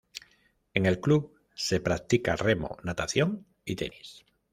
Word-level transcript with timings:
En 0.73 0.87
el 0.87 0.99
club 0.99 1.35
se 1.53 1.79
practica 1.79 2.35
remo, 2.35 2.77
natación 2.81 3.45
y 3.63 3.75
tenis. 3.75 4.25